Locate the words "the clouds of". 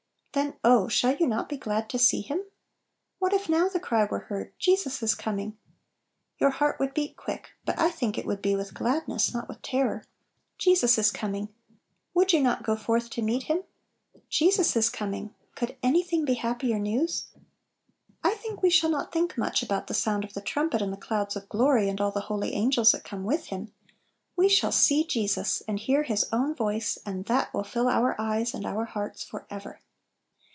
20.93-21.49